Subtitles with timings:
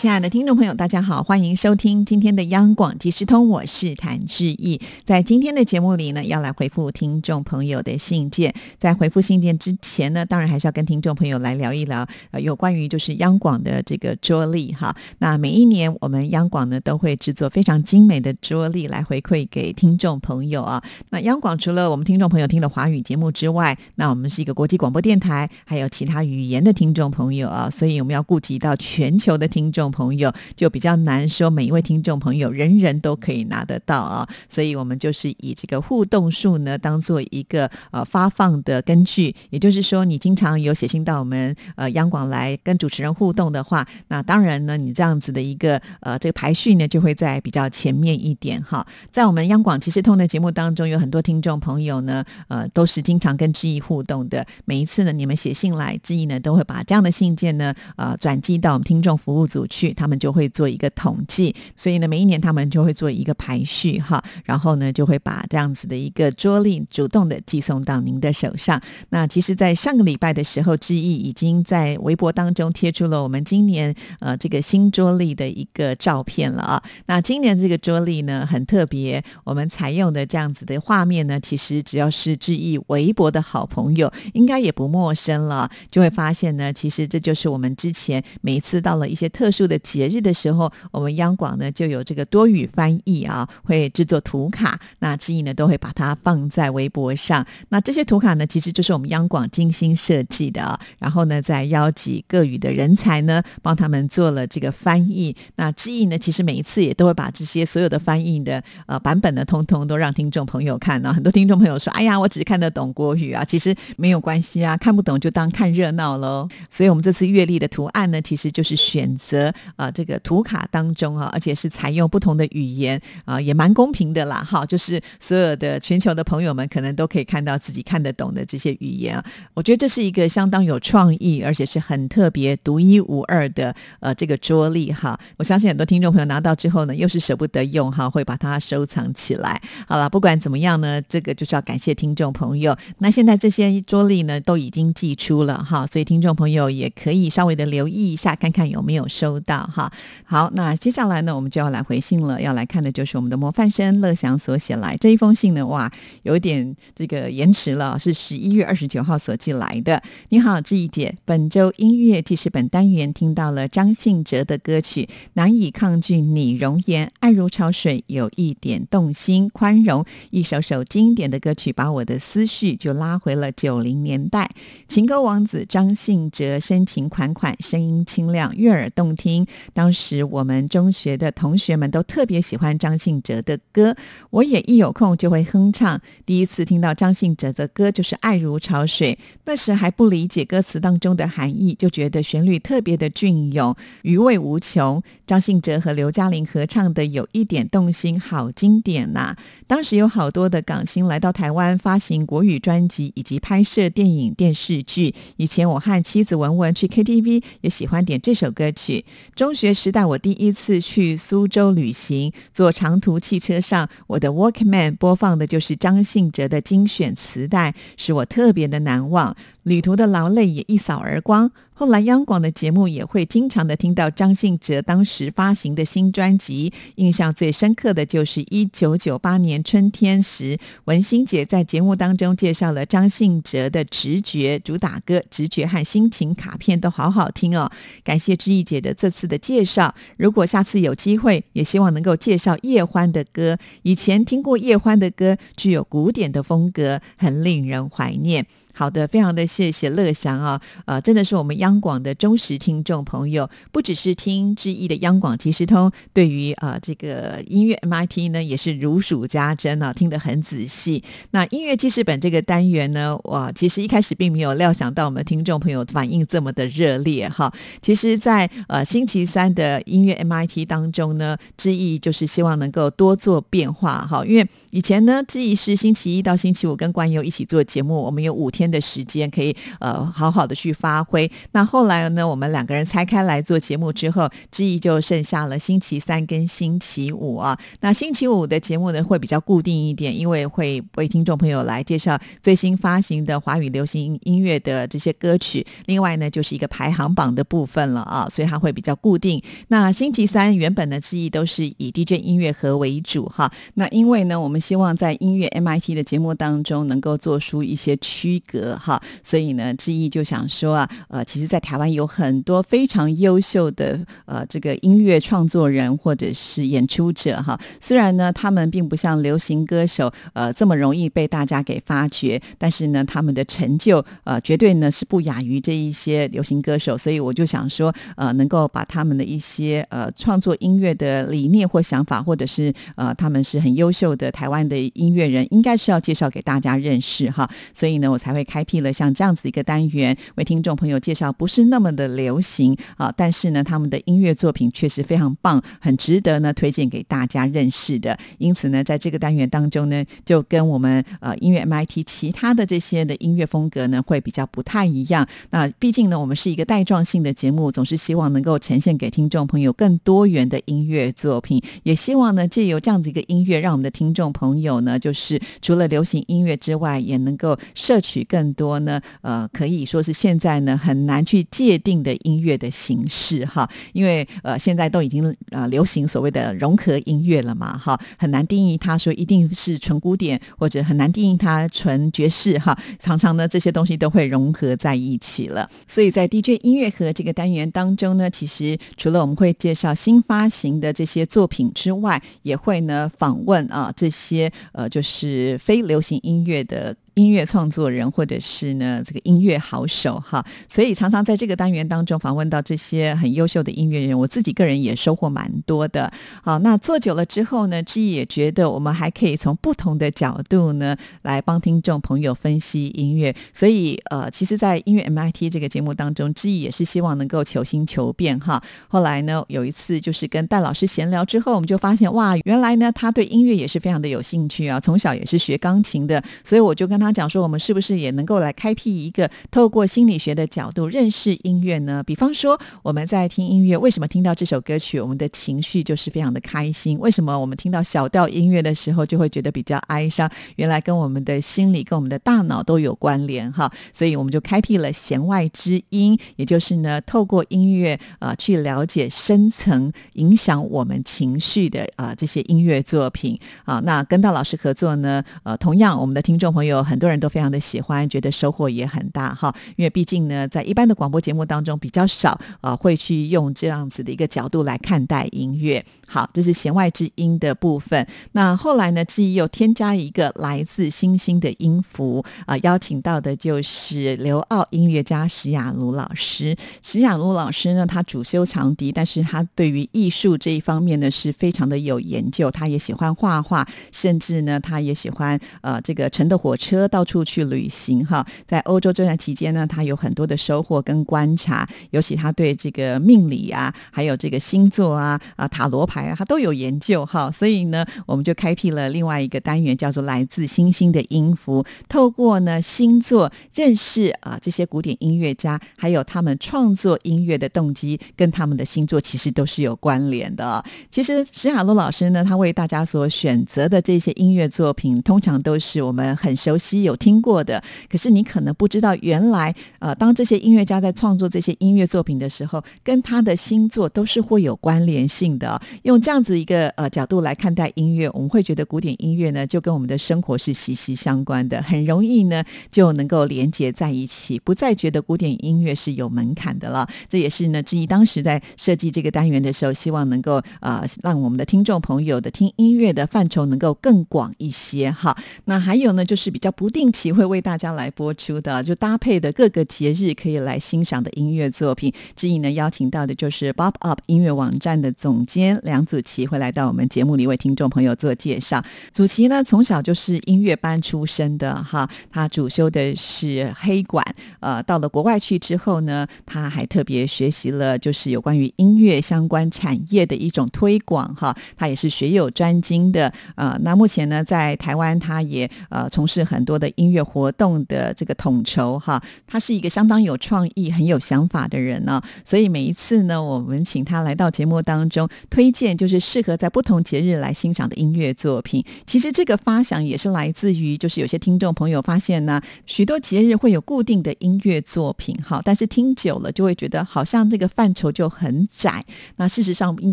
[0.00, 4.80] 亲爱的听众朋友，大家好，欢迎收听今天的央广即时通，我是谭志毅。
[5.04, 8.54] 在今天的节目里呢，要来回复听众朋友的信件。
[8.78, 14.96] 在回复信件之前呢，当然还是要跟听众朋友来聊一聊，呃，有关于就是央广的这个桌历哈。
[15.18, 20.82] 那每一年我们央广呢都会制作非常精美的桌历来回馈给听众朋友啊。
[21.10, 29.89] 那央广除了我们听众朋友听的华语节目之外，那我们是一个国际广播电台，还有其他语言的听众朋友啊，所以我们要顾及到全球的听众。
[29.90, 48.86] 朋友就比较难说，每一位听众朋友人人都可以拿得到啊，所以我们就是以这个互动数呢当做一个呃发放的根据，也就是说，你经常有写信到我们呃央广来跟主持人互动的话，那当然呢，你这样子的一个呃这个排序呢就会在比较前面一点哈。
[49.10, 59.79] 在我们央广其实通的节目当中，有很多听众朋友呢，呃都是经常跟志毅互动的，每一次呢你们写信来，志毅呢都会把这样的信件呢呃转寄到我们听众服务组去。
[59.88, 68.78] 他们就会做一个统计，所以呢，每一年他们就会做一个排序哈，然后呢，就会把这样子的一个桌历主动的寄送到您的手上。
[69.08, 76.82] 那其实，在上个礼拜的时候，志毅已经在微博当中贴出了我们今年呃这个新桌历的一个照片了啊。
[77.06, 89.69] 那今年这个桌历呢很特别，我们采用的这样子的画面呢，其实只要是志毅微博的好朋友，应该也不陌生了，就会发现呢，其实这就是我们之前每一次到了一些特殊。
[89.70, 97.46] 的节日的时候，我们央广呢就有这个多语翻译啊，会制作图卡，那志毅呢都会把它放在微博上。
[97.68, 100.78] 那这些图卡呢，其实就是我们央广精心设计的。
[100.98, 105.34] 然后呢，再邀集各语的人才呢，帮他们做了这个翻译。
[105.54, 111.14] 那志毅呢，其实每一次也都会把这些所有的翻译的呃版本呢，通通都让听众朋友看呢。
[111.14, 116.48] 很多听众朋友说：“哎呀，我只是看得懂国语啊。”其实没有关系啊，看不懂就当看热闹喽。
[116.68, 119.52] 所以，我们这次阅历的图案呢，其实就是选择。
[119.76, 124.42] 啊，这个图卡当中啊，而且是采用不同的语言啊，也蛮公平的啦。
[124.42, 129.24] 哈，就是所有的全球的朋友们可能都可以看到自己看得懂的这些语言啊。
[129.54, 135.18] 我觉得这是一个相当有创意，而且是很特别、独一无二的呃这个桌历哈。
[135.36, 139.60] 我相信很多听众朋友拿到之后呢，又是舍不得用哈，会把它收藏起来。
[139.88, 142.76] 好了，不管怎么样呢，这个就是要感谢听众朋友。
[142.98, 149.40] 那现在这些桌历呢都已经寄出了哈，所以听众朋友也可以稍微的留意一下，看看有没有收。
[149.50, 149.90] 到哈，
[150.24, 152.40] 好，那接下来呢，我们就要来回信了。
[152.40, 155.90] 要来看的就是我们的模范生乐祥所写来这一封信呢，哇，
[156.22, 160.00] 有点这个延迟了，是十一月二十九号所寄来的。
[160.28, 165.02] 你好，志毅姐，本周音乐记事本单元听到了张信哲的歌曲
[165.32, 174.48] 《难以抗拒你容颜》，爱如潮水，有一点动心，宽容，一首首经典的歌曲，把我的思绪就拉回了九零年代。
[174.86, 179.29] 情歌王子张信哲深情款款，声音清亮，悦耳动听。
[179.72, 183.94] 当时我们中学的同学们都特别喜欢张信哲的歌，
[184.30, 186.00] 我也一有空就会哼唱。
[186.24, 195.02] 第一次听到张信哲的歌就是《爱如潮水》，那时还不理解歌词当中的含义，就觉得旋律特别的隽永，余味无穷。
[195.26, 199.36] 张信哲和刘嘉玲合唱的有一点动心，好经典呐！
[199.70, 205.14] 当时有好多的港星来到台湾发行国语专辑以及拍摄电影电视剧。
[205.36, 209.04] 以前我和妻子文文去 KTV 也喜欢点这首歌曲。
[209.36, 219.36] 中学时代，我第一次去苏州旅行，坐长途汽车上，我的 Walkman 播放的就是张信哲的精选磁带，使我特别的难忘。
[219.70, 221.52] 旅途的劳累也一扫而光。
[221.72, 237.70] 后来央广的节目也会经常的听到张信哲当时发行的新专辑，印象最深刻的就是一九九八年春天时，文心姐在节目当中介绍了张信哲的《直觉》主打歌，《直觉》和心情卡片都好好听哦。
[238.02, 243.56] 感谢知意姐的这次的介绍，如果下次有机会，也希望能够介绍叶欢的歌。
[243.82, 248.44] 以前听过叶欢的歌，具有古典的风格，很令人怀念。
[248.72, 261.02] 好的，非常的谢谢乐祥啊，呃，真的是我们央广的忠实听众朋友，不只是听之一的央广即时通，对于啊这个音乐 MIT 呢也是如数家珍啊，听得很仔细。
[261.32, 267.52] 那音乐记事本这个单元呢，哇，其实一开始并没有料想到我们听众朋友反应这么的热烈哈。
[267.82, 278.59] 其实，在呃星期三的音乐 MIT 当中呢，之意就是希望能够多做变化哈，因为以前呢，之意是星期一到星期五跟关友一起做节目，我们有五天。
[278.60, 281.30] 天的时间可以呃好好的去发挥。
[281.52, 287.58] 那后来呢，我们两个人拆开来做节目之后，之一就剩下了星期三跟星期五啊。
[287.80, 295.66] 那星期五的节目呢会比较固定一点，因为会为听众朋友来介绍最新发行的华语流行音乐的这些歌曲。
[295.86, 299.42] 另外呢，就是一个排行榜的部分了啊，所以它会比较固定。
[299.68, 303.50] 那星期三原本的之一都是以 DJ 音乐盒为主哈。
[303.74, 317.58] 那因为呢，我们希望在音乐 MIT 的节目当中能够做出一些区格哈，所以呢，之一就想说啊，呃，其实，在台湾有很多非常优秀的呃这个音乐创作人或者是演出者哈。
[317.80, 326.96] 虽然呢，他们并不像流行歌手呃这么容易被大家给发掘，但是呢，他们的成就呃绝对呢是不亚于这一些流行歌手。
[326.96, 337.48] 所以我就想说，呃，能够把他们的一些呃创作音乐的理念或想法，或者是呃他们是很优秀的台湾的音乐人，应该是要介绍给大家认识哈。
[337.72, 348.18] 所以呢，我才会开辟了像这样子一个单元，为听众朋友介绍不是那么的流行啊，但是呢，他们的音乐作品确实非常棒，很值得呢推荐给大家认识的。
[348.38, 355.26] 因此呢，在这个单元当中呢，就跟我们呃音乐 MIT 其他的这些的音乐风格呢，会比较不太一样。
[355.50, 385.68] 那毕竟呢，我们是一个带状性的节目，总是希望能够呈现给听众朋友更多元的音乐作品，也希望呢，借由这样子一个音乐，让我们的听众朋友呢，就是除了流行音乐之外，也能够摄取更多呢，呃，可以说是现在呢很难去界定的音乐的形式哈，因为呃现在都已经呃流行所谓的融合音乐了嘛哈，很难定义它说一定是纯古典，或者很难定义它纯爵士哈，常常呢这些东西都会融合在一起了。
[385.88, 396.94] 所以在 DJ 音乐盒这个单元当中呢，其实除了我们会介绍新发行的这些作品之外，也会呢访问啊这些呃就是非流行音乐的。
[397.20, 406.10] 音乐创作人或者是呢这个音乐好手哈，所以常常在这个单元当中访问到这些很优秀的音乐人，我自己个人也收获蛮多的。
[406.42, 413.34] 好，那做久了之后呢，志毅也觉得我们还可以从不同的角度呢来帮听众朋友分析音乐。
[413.52, 418.62] 所以呃，其实，在音乐 MIT 这个节目当中，志毅也是希望能够求新求变哈。
[418.88, 432.02] 后来呢，有一次就是跟戴老师闲聊之后，我们就发现哇，原来呢他对音乐也是非常的有兴趣啊，从小也是学钢琴的，所以我就跟他讲说，我们是不是也能够来开辟一个透过心理学的角度认识音乐呢？
[432.02, 436.98] 比方说，我们在听音乐，为什么听到这首歌曲，我们的情绪就是非常的开心？
[436.98, 440.30] 为什么我们听到小调音乐的时候，就会觉得比较哀伤？
[440.56, 443.70] 原来跟我们的心理、跟我们的大脑都有关联哈。
[443.92, 453.80] 所以我们就开辟了弦外之音，也就是呢，透过音乐啊，去了解深层影响我们情绪的啊这些音乐作品啊。
[453.84, 457.30] 那跟到老师合作呢，呃，同样我们的听众朋友很多人都。
[457.30, 459.54] 非常的喜欢，觉得收获也很大哈。
[459.76, 465.84] 因为毕竟呢，在一般的广播节目当中比较少啊，会去用这样子的一个角度来看待音乐。
[466.08, 468.04] 好，这是弦外之音的部分。
[468.32, 476.56] 那后来呢，志毅又添加一个来自星星的音符啊，邀请到的就是刘奥音乐家史雅茹老师。
[476.82, 482.50] 史雅茹老师呢，他主修长笛，但是他对于艺术这一方面呢，是非常的有研究。
[482.50, 487.20] 他也喜欢画画，甚至呢，他也喜欢呃这个乘的火车到处。
[487.30, 497.30] 去旅行哈，在欧洲这段期间呢，他有很多的收获跟观察，尤其他对这个命理啊，还有这个星座啊、啊塔罗牌啊，他都有研究哈。
[497.30, 510.64] 所以呢，我们就开辟了另外一个单元，叫做“来自星星的音符”，透过呢星座认识啊这些古典音乐家，还有他们创作音乐的动机，跟他们的星座其实都是有关联的。
[510.90, 517.20] 其实史雅洛老师呢，他为大家所选择的这些音乐作品，通常都是我们很熟悉有听。
[517.20, 525.60] 过的，可是你可能不知道，原来呃，当这些音乐家在创作这些音乐作品的时候，跟他的星座都是会有关联性的。
[525.82, 536.88] 用这样子一个呃角度来看待音乐，我们会觉得古典音乐呢，就跟我们的生活是息息相关的，很容易呢就能够连接在一起，不再觉得古典音乐是有门槛的了。
[537.08, 544.90] 这也是呢，之一当时在设计这个单元的时候，希望能够呃让我们的听众朋友的听音乐的范畴能够更广一些。
[544.90, 546.90] 哈，那还有呢，就是比较不定。
[546.92, 551.90] 期会为大家来播出的，就搭配的各个节日可以来欣赏的音乐作品。
[552.14, 558.62] 之一呢，邀请到的就是 Bob Up 音乐网站的总监梁祖琪，会来到我们节目里为听众朋友做介绍。
[558.92, 564.04] 祖琪呢，从小就是音乐班出身的哈，他主修的是黑管。
[564.40, 571.34] 呃，到了国外去之后呢，他还特别学习了就是有关于音乐相关产业的一种推广哈。
[571.56, 573.12] 他也是学有专精的。
[573.36, 576.44] 呃，那目前呢，在台湾他也呃从事很。
[576.50, 582.02] 多的音乐活动的这个统筹哈，他是一个相当有创意、很有想法的人呢。
[582.24, 588.64] 所以每一次呢，我们请他来到节目当中，推荐就是适合在不同节日来欣赏的音乐作品。
[588.84, 598.84] 其实这个发想也是来自于，就是有些听众朋友发现呢，许多节日会有固定的音乐作品哈，但是听久了就会觉得好像这个范畴就很窄。
[599.18, 599.92] 那事实上应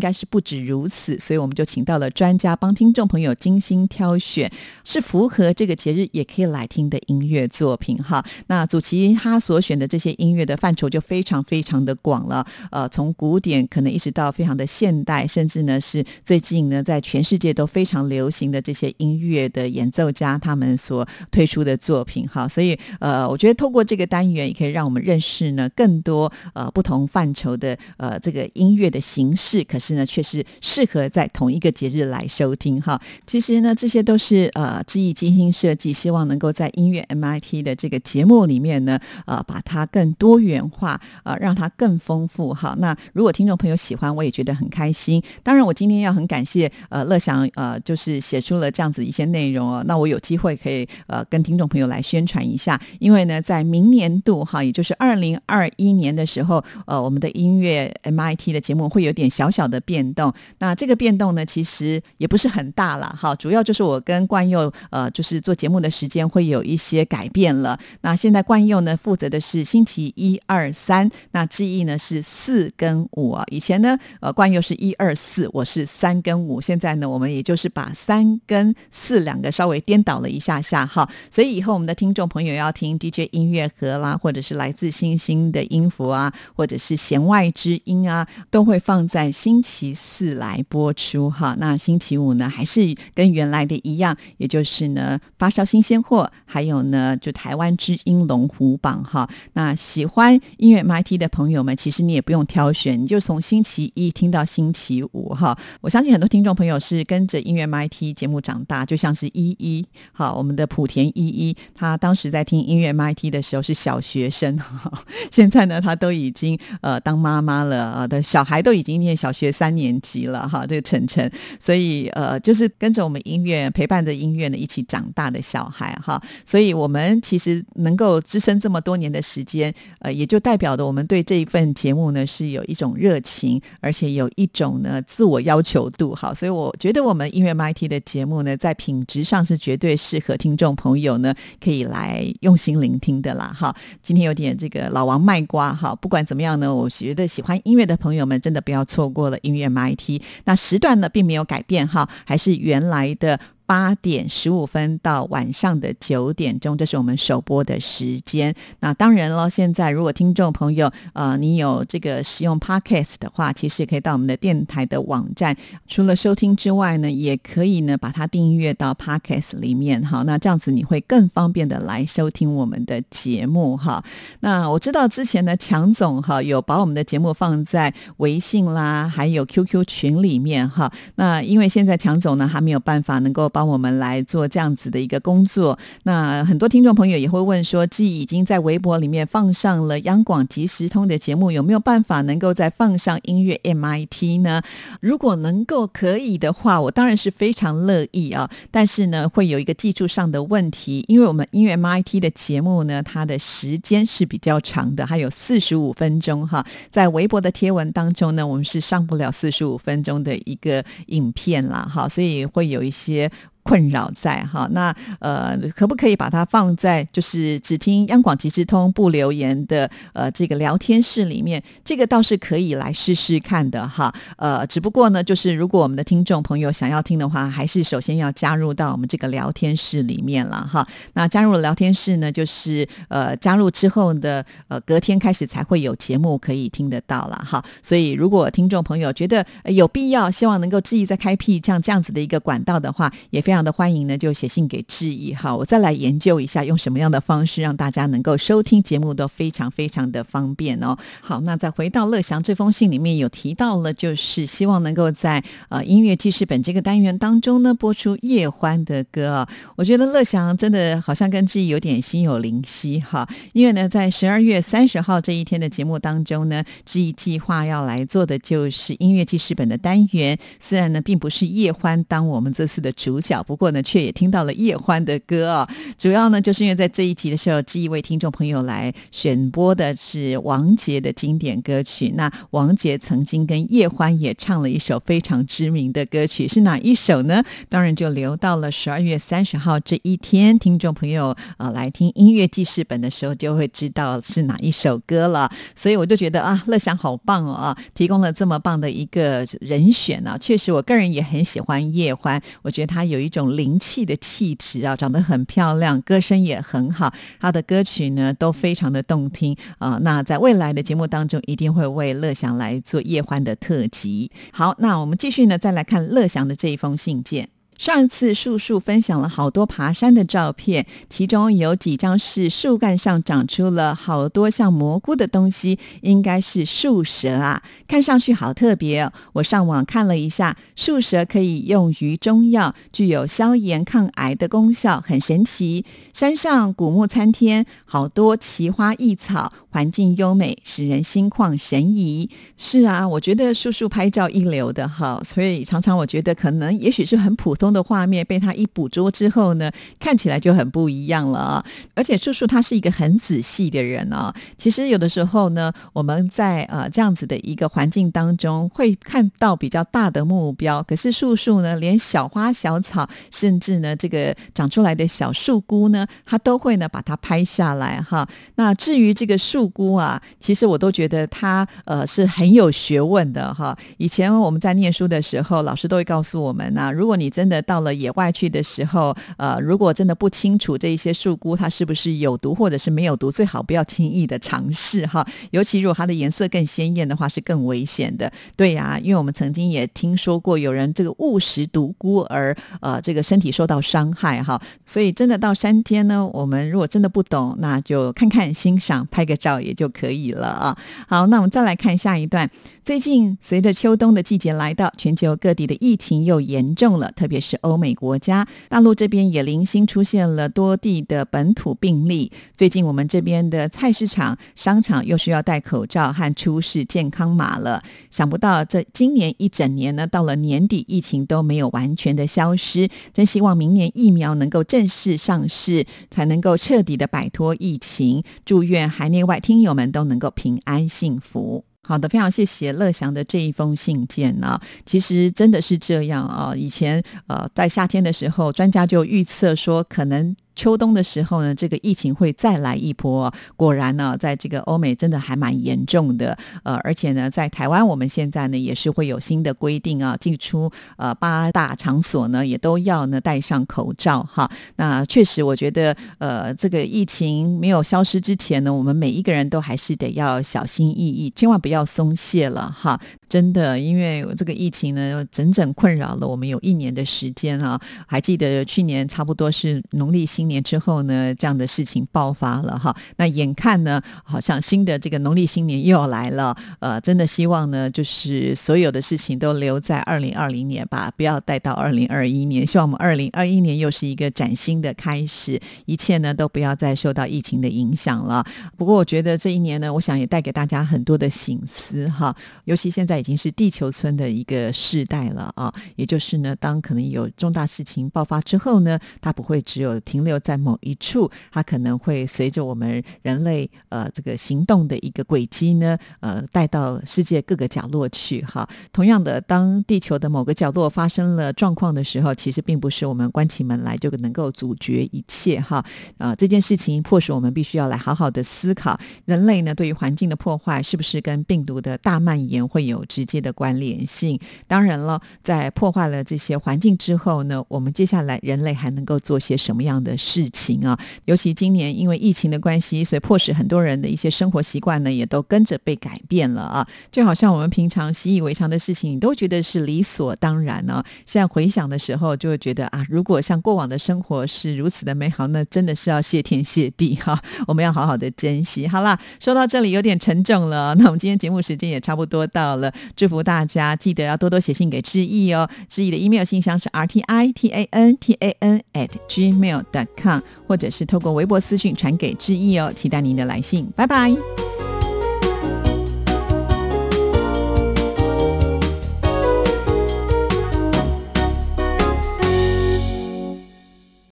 [0.00, 4.50] 该是不止如此，所以我们就请到了专家帮听众朋友精心挑选，
[4.82, 8.24] 是符合这个节日也可以来听的音乐作品哈。
[8.48, 22.46] 那祖奇他所选的这些音乐的范畴就非常非常的广了，呃，从古典可能一直到非常的现代，甚至呢是最近呢在全世界都非常流行的这些音乐的演奏家他们所推出的作品哈。
[22.48, 33.00] 所以呃，我觉得透过这个单元也可以让我们认识呢更多呃不同范畴的呃这个音乐的形式，可是呢却是适合在同一个节日来收听哈。
[33.26, 42.76] 其实呢这些都是呃知意精心设计，希望能能够在音乐 MIT 的这个节目里面呢呃把它更多元化呃让它更丰富哈。
[42.78, 45.20] 那如果听众朋友喜欢，我也觉得很开心。
[45.42, 60.32] 当然我今天要很感谢呃乐祥呃就是写出了这样子一些内容哦，那我有机会可以呃跟听众朋友来宣传一下，因为呢在明年度哈，也就是二零二一年的时候，呃我们的音乐 MIT 的节目会有点小小的变动。
[60.60, 67.78] 那这个变动呢，其实也不是很大了哈，主要就是我跟冠佑呃就是做节目的时间会有一些改变了。
[68.02, 73.44] 那现在冠佑呢负责的是星期一二三，那志毅呢是四跟五啊。
[73.50, 81.08] 以前呢呃冠佑是一二四，我是三跟五，现在呢我们也就是把三跟四两个稍微颠倒了一下下哈。
[81.30, 91.54] 所以以后我们的听众朋友要听 DJ 音乐盒啦，或者是来自星星的音符啊，或者是弦外之音啊，都会放在星期四来播出哈。
[91.58, 99.28] 那星期五呢，还是跟原来的一样，也就是呢发烧新鲜货，还有呢就台湾之音龙虎榜哈。
[99.52, 105.58] 那喜欢音乐 MIT 的朋友们，其实你也不用挑选，你就从星期一听到星期五哈。
[105.80, 114.90] 我相信很多听众朋友是跟着音乐 MIT 节目长大，就像是依依好，我们的莆田依依，他当时在听音乐 MIT 的时候是小学生哈，
[115.30, 143.74] 现在呢他都已经呃当妈妈了啊，的小孩都已经念小学三年级了哈，这个晨晨，所以呃就是跟着我们音乐陪伴着音乐呢一起长大的小孩哈，所以我们其实能够支撑这么多年的时间，呃也就代表着我们对这一份节目呢是有一种热情，而且有一种呢自我要求度哈，所以我觉得我们音乐 MIT 的节目呢在品质上是绝对适合听众朋友呢可以来用心聆听的啦哈。
[144.02, 150.20] 今天有点这个老王卖瓜哈，不管怎么样呢，我觉得喜欢音乐的朋友们真的不要错过了音乐 MIT。
[150.44, 153.38] 那时段呢并没有改变哈，还是原来的。
[153.68, 158.54] 八点十五分到晚上的九点钟，这是我们首播的时间。
[158.80, 165.54] 那当然了，现在如果听众朋友呃，你有这个使用 Podcast 的话，其实可以到我们的电台的网站，
[165.86, 170.22] 除了收听之外呢，也可以呢把它订阅到 Podcast 里面哈。
[170.22, 174.02] 那这样子你会更方便的来收听我们的节目哈。
[174.40, 180.90] 那我知道之前呢，强总哈有把我们的节目放在微信啦，还有 QQ 群里面哈。
[181.16, 183.46] 那因为现在强总呢还没有办法能够。
[183.58, 194.62] 帮我们来做这样子的一个工作，那很多听众朋友也会问说，既已经在微博里面放上了央广即时通的节目，有没有办法能够再放上音乐 MIT 呢？
[195.00, 198.48] 如果能够可以的话，我当然是非常乐意啊。
[198.70, 206.64] 但是呢，会有一个技术上的问题，因为我们音乐 MIT 的节目呢，它的时间是比较长的，还有四十五分钟哈。
[206.90, 213.28] 在微博的贴文当中呢，我们是上不了四十五分钟的一个影片啦，哈，所以会有一些。
[213.68, 221.62] 困扰在哈，那呃，可不可以把它放在就是只听央广即时通不留言的呃这个聊天室里面？
[221.84, 224.10] 这个倒是可以来试试看的哈。
[224.38, 230.88] 呃，只不过呢，就是如果我们的听众朋友想要听的话，还是首先要加入到我们这个聊天室里面了哈。
[231.12, 237.62] 那加入了聊天室呢，就是呃加入之后的呃隔天开始才会有节目可以听得到了哈。
[237.82, 243.57] 所以如果听众朋友觉得有必要，希望能够质疑再开辟像这样子的一个管道的话，也非常。
[243.64, 250.96] 的欢迎呢，就写信给志毅哈，我再来研究一下用什么样的方式让大家能够收听节目都非常非常的方便哦。
[251.20, 259.48] 好，那再回到乐祥这封信里面有提到了，就是希望能够在呃音乐记事本这个单元当中呢播出叶欢的歌啊。
[259.76, 273.42] 我觉得乐祥真的好像跟志毅有点心有灵犀哈，因为呢在十二月三十号这一天的节目当中呢，志毅计划要来做的就是音乐记事本的单元，虽然呢并不是叶欢当我们这次的主角。
[273.48, 275.66] 不过呢，却也听到了叶欢的歌啊。
[275.96, 282.12] 主要呢，就是因为在这一集的时候，这一位听众朋友来选播的是王杰的经典歌曲。
[282.14, 287.42] 那王杰曾经跟叶欢也唱了一首非常知名的歌曲，是哪一首呢？
[287.70, 295.50] 当然就留到了十二月三十号这一天，听众朋友啊来听音乐记事本的时候，就会知道是哪一首歌了。
[295.74, 309.98] 所以我就觉得啊，乐享好棒哦啊，提供了这么棒的一个人选啊，确实我个人也很喜欢叶欢，我觉得他有一种种灵气的气质啊，长得很漂亮，歌声也很好，他的歌曲呢都非常的动听啊。
[310.02, 314.30] 那在未来的节目当中，一定会为乐祥来做叶欢的特辑。
[314.52, 317.48] 好，那我们继续呢，再来看乐祥的这一封信件。
[317.78, 329.08] 上次树树分享了好多爬山的照片，其中有几张是树干上长出了好多像蘑菇的东西，应该是树蛇啊，看上去好特别。
[329.34, 335.84] 我上网看了一下，树蛇可以用于中药，具有消炎抗癌的功效，很神奇。
[336.12, 342.28] 山上古木参天，好多奇花异草，环境优美，使人心旷神怡。
[342.56, 347.68] 是啊，我觉得树树拍照一流的哈，所以常常我觉得可能也许是很普通。
[347.68, 349.70] 的画面被他一捕捉之后呢，
[350.00, 351.64] 看起来就很不一样了啊！
[351.94, 354.34] 而且叔叔他是一个很仔细的人啊。
[354.56, 368.26] 其实有的时候呢，我们在呃这样子的一个环境当中，会看到比较大的目标，可是树树呢，连小花小草，甚至呢这个长出来的小树菇呢，他都会呢把它拍下来哈。
[368.54, 373.76] 那至于这个树菇啊，其实我都觉得它呃是很有学问的哈。
[373.96, 385.26] 以前我们在念书的时候，老师都会告诉我们呐，如果你真的到了野外去的时候，呃，如果真的不清楚这一些树菇它是不是有毒或者是没有毒，最好不要轻易的尝试哈。
[385.50, 388.30] 尤其如果它的颜色更鲜艳的话，是更危险的。
[388.56, 394.60] 对呀，因为我们曾经也听说过有人这个误食毒菇而呃这个身体受到伤害哈。
[394.84, 400.78] 所以真的到山间呢，我们如果真的不懂，那就看看欣赏，拍个照也就可以了啊。
[401.08, 402.50] 好，那我们再来看下一段。
[402.84, 412.32] 最近随着秋冬的季节来到，全球各地的疫情又严重了，特别是欧美国家，大陆这边也零星出现了多地的本土病例。
[412.56, 417.82] 最近我们这边的菜市场、商场又需要戴口罩和出示健康码了。
[418.10, 422.88] 想不到这今年一整年呢，到了年底，疫情都没有完全的消失。
[423.12, 428.24] 真希望明年疫苗能够正式上市，才能够彻底的摆脱疫情。
[428.46, 431.64] 祝愿海内外听友们都能够平安幸福。
[431.82, 434.60] 好的，非常谢谢乐祥的这一封信件呢。
[434.84, 440.36] 其实真的是这样啊，以前呃在夏天的时候，专家就预测说可能。
[440.58, 443.32] 秋冬的时候呢，这个疫情会再来一波。
[443.54, 446.36] 果然呢，在这个欧美真的还蛮严重的。
[446.64, 454.50] 呃，而且呢，在台湾我们现在呢也是会有新的规定啊，进出呃八大场所呢也都要呢戴上口罩哈。
[454.74, 463.00] 那确实，我觉得呃这个疫情没有消失之前呢，我们每一个人都还是得要小心翼翼，千万不要松懈了哈。
[463.28, 467.78] 真的，因为这个疫情呢，整整困扰了我们有一年的时间啊。
[468.06, 472.96] 还记得去年差不多是农历新年之后呢，这样的事情爆发了哈。
[473.18, 476.56] 那眼看呢，好像新的这个农历新年又要来了。
[476.80, 482.66] 呃，真的希望呢，就是所有的事情都留在二零二零年吧，不要带到二零二一年。
[482.66, 488.42] 希望我们二零二一年又是一个崭新的开始，一切呢都不要再受到疫情的影响了。
[488.78, 493.17] 不过我觉得这一年呢，我想也带给大家很多的醒思哈，尤其现在。
[493.18, 508.68] 已经是地球村的一个世代了啊，也就是呢，当可能有重大事情爆发之后呢，它不会只有停留在某一处，它可能会随着我们人类呃这个行动的一个轨迹呢，呃带到世界各个角落去哈。
[508.92, 515.84] 同样的，当地球的某个角落发生了状况的时候，其实并不是我们关起门来就能够阻绝一切哈。
[516.18, 523.04] 啊，这件事情迫使我们必须要来好好的思考，人类呢对于环境的破坏是不是跟病毒的大蔓延会有。
[523.08, 530.98] 直接的关联性，当然了，在破坏了这些环境之后呢，我们接下来人类还能够做些什么样的事情啊？
[531.24, 536.86] 尤其今年因为疫情的关系，所以迫使很多人的一些生活习惯呢，也都跟着被改变了啊。
[537.10, 541.02] 就好像我们平常习以为常的事情，你都觉得是理所当然呢。
[541.24, 547.40] 现在回想的时候，就会觉得啊，如果像过往的生活是如此的美好，那真的是要谢天谢地哈。
[547.66, 548.86] 我们要好好的珍惜。
[548.86, 552.92] 好了，说到这里有点沉重了，那我们今天节目时间也差不多到了。
[553.16, 555.68] 祝福大家，记得要多多写信给志毅哦。
[555.88, 562.92] 志毅的 email 信箱是 r t i t a n t a n at gmail dot com，或者是透过微博私讯传给志毅哦。
[562.94, 564.77] 期待您的来信，拜拜。